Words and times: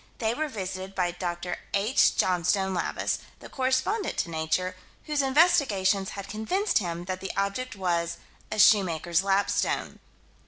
They 0.17 0.33
were 0.33 0.47
visited 0.47 0.95
by 0.95 1.11
Dr. 1.11 1.59
H. 1.75 2.17
Johnstone 2.17 2.73
Lavis, 2.73 3.19
the 3.39 3.49
correspondent 3.49 4.17
to 4.17 4.31
Nature, 4.31 4.75
whose 5.03 5.21
investigations 5.21 6.09
had 6.17 6.27
convinced 6.27 6.79
him 6.79 7.05
that 7.05 7.21
the 7.21 7.31
object 7.37 7.75
was 7.75 8.17
a 8.51 8.57
"shoemaker's 8.57 9.21
lapstone." 9.21 9.99